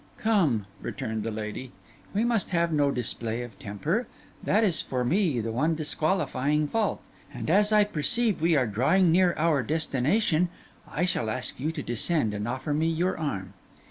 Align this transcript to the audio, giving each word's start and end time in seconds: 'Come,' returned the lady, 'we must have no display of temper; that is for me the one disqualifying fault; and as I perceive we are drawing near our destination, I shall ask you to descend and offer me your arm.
'Come,' 0.17 0.65
returned 0.81 1.21
the 1.21 1.29
lady, 1.29 1.71
'we 2.11 2.23
must 2.25 2.49
have 2.49 2.71
no 2.73 2.89
display 2.89 3.43
of 3.43 3.59
temper; 3.59 4.07
that 4.43 4.63
is 4.63 4.81
for 4.81 5.05
me 5.05 5.39
the 5.39 5.51
one 5.51 5.75
disqualifying 5.75 6.67
fault; 6.67 7.03
and 7.31 7.51
as 7.51 7.71
I 7.71 7.83
perceive 7.83 8.41
we 8.41 8.55
are 8.55 8.65
drawing 8.65 9.11
near 9.11 9.35
our 9.37 9.61
destination, 9.61 10.49
I 10.89 11.05
shall 11.05 11.29
ask 11.29 11.59
you 11.59 11.71
to 11.73 11.83
descend 11.83 12.33
and 12.33 12.47
offer 12.47 12.73
me 12.73 12.87
your 12.87 13.15
arm. 13.15 13.53